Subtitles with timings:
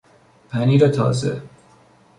[0.49, 1.41] پنیر تازه